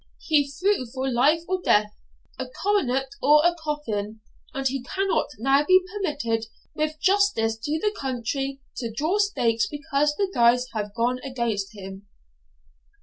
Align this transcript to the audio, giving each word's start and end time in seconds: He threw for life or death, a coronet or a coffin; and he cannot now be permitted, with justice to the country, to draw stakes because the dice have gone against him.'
He 0.25 0.49
threw 0.49 0.87
for 0.87 1.11
life 1.11 1.43
or 1.47 1.61
death, 1.61 1.95
a 2.39 2.47
coronet 2.47 3.09
or 3.21 3.45
a 3.45 3.53
coffin; 3.53 4.21
and 4.51 4.67
he 4.67 4.81
cannot 4.81 5.27
now 5.37 5.63
be 5.63 5.79
permitted, 5.93 6.47
with 6.73 6.99
justice 6.99 7.55
to 7.57 7.77
the 7.79 7.95
country, 7.95 8.61
to 8.77 8.91
draw 8.91 9.19
stakes 9.19 9.67
because 9.67 10.15
the 10.15 10.31
dice 10.33 10.65
have 10.73 10.95
gone 10.95 11.19
against 11.23 11.75
him.' 11.77 12.07